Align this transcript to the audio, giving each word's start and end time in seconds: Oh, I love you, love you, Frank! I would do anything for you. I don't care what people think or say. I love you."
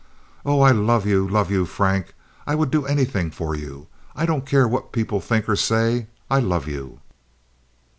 Oh, 0.43 0.61
I 0.61 0.71
love 0.71 1.05
you, 1.05 1.27
love 1.29 1.51
you, 1.51 1.63
Frank! 1.67 2.15
I 2.47 2.55
would 2.55 2.71
do 2.71 2.87
anything 2.87 3.29
for 3.29 3.53
you. 3.53 3.85
I 4.15 4.25
don't 4.25 4.47
care 4.47 4.67
what 4.67 4.91
people 4.91 5.21
think 5.21 5.47
or 5.47 5.55
say. 5.55 6.07
I 6.27 6.39
love 6.39 6.67
you." 6.67 7.01